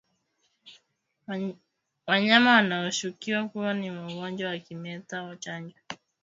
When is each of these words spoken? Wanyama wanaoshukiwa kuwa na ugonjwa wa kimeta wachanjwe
Wanyama 2.07 2.51
wanaoshukiwa 2.55 3.47
kuwa 3.47 3.73
na 3.73 4.07
ugonjwa 4.07 4.49
wa 4.49 4.57
kimeta 4.59 5.23
wachanjwe 5.23 5.81